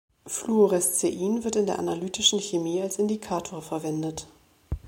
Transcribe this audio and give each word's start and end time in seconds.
Fluorescein 0.25 1.43
wird 1.43 1.57
in 1.57 1.67
der 1.67 1.77
analytischen 1.77 2.39
Chemie 2.39 2.81
als 2.81 2.97
Indikator 2.97 3.61
verwendet. 3.61 4.25